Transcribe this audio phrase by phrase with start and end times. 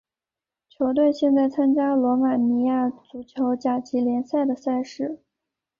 [0.67, 5.21] 球队现在参加罗马尼亚足球甲级联赛的赛事。